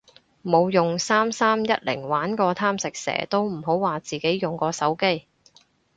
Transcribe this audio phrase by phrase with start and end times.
[0.43, 5.27] 冇用三三一零玩過貪食蛇都唔好話自己用過手機